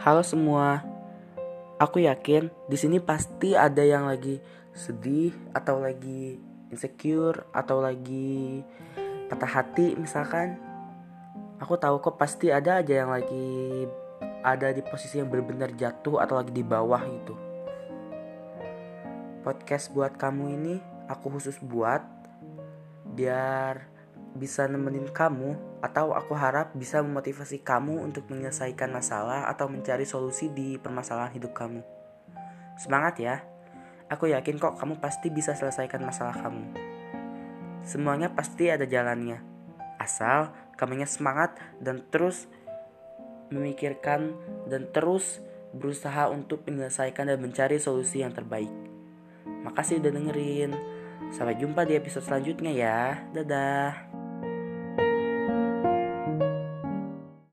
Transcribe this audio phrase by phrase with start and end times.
[0.00, 0.80] Halo semua.
[1.76, 4.40] Aku yakin di sini pasti ada yang lagi
[4.72, 6.40] sedih atau lagi
[6.72, 8.64] insecure atau lagi
[9.28, 10.56] patah hati misalkan.
[11.60, 13.84] Aku tahu kok pasti ada aja yang lagi
[14.40, 17.36] ada di posisi yang benar-benar jatuh atau lagi di bawah gitu.
[19.44, 20.74] Podcast buat kamu ini
[21.12, 22.00] aku khusus buat
[23.04, 23.99] biar
[24.34, 30.52] bisa nemenin kamu atau aku harap bisa memotivasi kamu untuk menyelesaikan masalah atau mencari solusi
[30.52, 31.82] di permasalahan hidup kamu.
[32.78, 33.36] Semangat ya.
[34.10, 36.74] Aku yakin kok kamu pasti bisa selesaikan masalah kamu.
[37.86, 39.38] Semuanya pasti ada jalannya.
[40.02, 42.50] Asal kamunya semangat dan terus
[43.50, 44.34] memikirkan
[44.66, 45.38] dan terus
[45.70, 48.70] berusaha untuk menyelesaikan dan mencari solusi yang terbaik.
[49.62, 50.72] Makasih udah dengerin.
[51.30, 52.98] Sampai jumpa di episode selanjutnya ya.
[53.30, 54.09] Dadah.